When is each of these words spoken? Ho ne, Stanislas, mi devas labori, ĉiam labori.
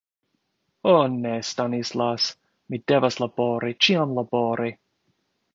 Ho 0.85 0.93
ne, 1.17 1.33
Stanislas, 1.49 2.31
mi 2.71 2.81
devas 2.93 3.21
labori, 3.27 3.73
ĉiam 3.87 4.19
labori. 4.21 4.75